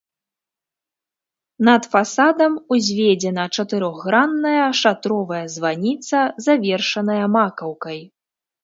[1.67, 6.17] Над фасадам узведзена чатырохгранная шатровая званіца,
[6.49, 7.99] завершаная макаўкай.